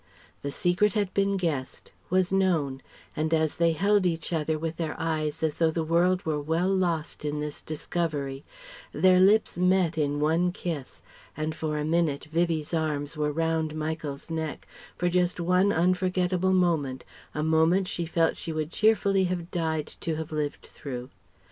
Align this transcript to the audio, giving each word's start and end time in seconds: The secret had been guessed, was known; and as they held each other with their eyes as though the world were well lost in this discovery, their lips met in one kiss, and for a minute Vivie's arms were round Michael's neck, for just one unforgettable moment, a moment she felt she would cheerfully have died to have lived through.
The 0.41 0.49
secret 0.49 0.93
had 0.93 1.13
been 1.13 1.37
guessed, 1.37 1.91
was 2.09 2.31
known; 2.31 2.81
and 3.15 3.31
as 3.35 3.57
they 3.57 3.73
held 3.73 4.07
each 4.07 4.33
other 4.33 4.57
with 4.57 4.77
their 4.77 4.95
eyes 4.99 5.43
as 5.43 5.53
though 5.59 5.69
the 5.69 5.83
world 5.83 6.25
were 6.25 6.39
well 6.41 6.69
lost 6.69 7.23
in 7.23 7.39
this 7.39 7.61
discovery, 7.61 8.43
their 8.93 9.19
lips 9.19 9.59
met 9.59 9.99
in 9.99 10.19
one 10.19 10.51
kiss, 10.53 11.03
and 11.37 11.53
for 11.53 11.77
a 11.77 11.85
minute 11.85 12.25
Vivie's 12.33 12.73
arms 12.73 13.15
were 13.15 13.31
round 13.31 13.75
Michael's 13.75 14.31
neck, 14.31 14.67
for 14.97 15.07
just 15.07 15.39
one 15.39 15.71
unforgettable 15.71 16.51
moment, 16.51 17.05
a 17.35 17.43
moment 17.43 17.87
she 17.87 18.07
felt 18.07 18.35
she 18.35 18.51
would 18.51 18.71
cheerfully 18.71 19.25
have 19.25 19.51
died 19.51 19.93
to 20.01 20.15
have 20.15 20.31
lived 20.31 20.63
through. 20.63 21.11